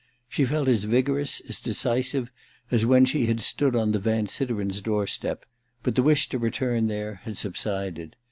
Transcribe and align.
She 0.27 0.45
felt 0.45 0.67
as 0.67 0.85
vigorous, 0.85 1.41
as 1.47 1.59
decisive, 1.61 2.31
as 2.71 2.87
when 2.87 3.05
she 3.05 3.27
had 3.27 3.39
stood 3.39 3.75
on 3.75 3.91
the 3.91 3.99
Van 3.99 4.25
Siderens' 4.25 4.81
door 4.81 5.05
step— 5.05 5.45
but 5.83 5.93
the 5.93 6.01
wish 6.01 6.27
to 6.29 6.39
return 6.39 6.87
there 6.87 7.19
had 7.21 7.37
subsided. 7.37 8.15